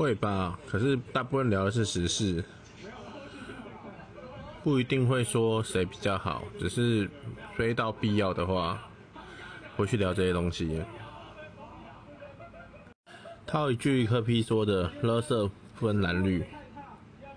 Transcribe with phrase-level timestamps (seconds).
[0.00, 2.42] 会吧，可是大部分聊的是时事，
[4.64, 7.06] 不一定会说谁比较好，只是
[7.54, 8.82] 非到必要的话，
[9.76, 10.82] 会去聊这些东西。
[13.46, 16.42] 套一句柯皮说的：“垃圾分蓝绿。”